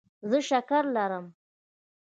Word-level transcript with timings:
زه 0.29 0.39
شکره 0.49 0.89
لرم. 0.95 1.25